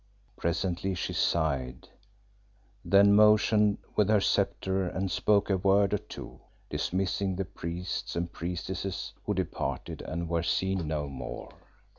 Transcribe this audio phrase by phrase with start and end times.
[0.35, 1.87] Presently she sighed,
[2.83, 8.31] then motioned with her sceptre and spoke a word or two, dismissing the priests and
[8.33, 11.53] priestesses, who departed and were seen no more.